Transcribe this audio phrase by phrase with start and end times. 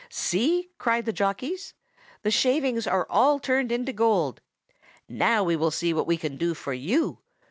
[0.09, 1.75] "See!" cried the jockeys.
[2.23, 4.41] "The shavings are all turned into gold.
[5.07, 7.19] Now we will see what we can do for you."